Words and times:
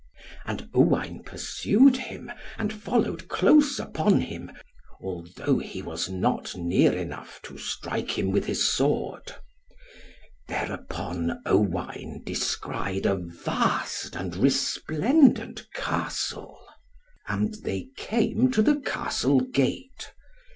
And 0.47 0.67
Owain 0.73 1.21
pursued 1.23 1.95
him, 1.95 2.31
and 2.57 2.73
followed 2.73 3.27
close 3.27 3.77
upon 3.77 4.19
him, 4.21 4.51
although 4.99 5.59
he 5.59 5.83
was 5.83 6.09
not 6.09 6.55
near 6.55 6.91
enough 6.91 7.39
to 7.43 7.59
strike 7.59 8.17
him 8.17 8.31
with 8.31 8.45
his 8.47 8.67
sword. 8.67 9.35
Thereupon 10.47 11.43
Owain 11.45 12.23
descried 12.25 13.05
a 13.05 13.15
vast 13.15 14.15
and 14.15 14.35
resplendent 14.35 15.71
Castle. 15.75 16.57
And 17.27 17.53
they 17.63 17.89
came 17.95 18.49
to 18.53 18.63
the 18.63 18.77
Castle 18.79 19.41
gate. 19.41 20.13